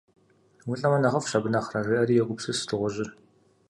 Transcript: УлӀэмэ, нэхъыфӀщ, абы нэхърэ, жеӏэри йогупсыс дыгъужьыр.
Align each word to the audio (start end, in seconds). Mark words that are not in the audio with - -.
УлӀэмэ, 0.69 0.97
нэхъыфӀщ, 0.99 1.33
абы 1.37 1.49
нэхърэ, 1.53 1.79
жеӏэри 1.85 2.13
йогупсыс 2.17 2.59
дыгъужьыр. 2.67 3.09